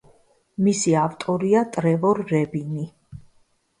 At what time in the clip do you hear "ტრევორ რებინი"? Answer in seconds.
1.77-2.89